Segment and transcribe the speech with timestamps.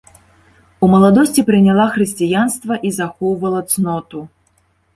[0.85, 4.27] У маладосці прыняла хрысціянства і захоўвала цноту.